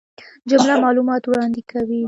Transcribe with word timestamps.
جمله 0.49 0.73
معلومات 0.85 1.23
وړاندي 1.25 1.63
کوي. 1.71 1.99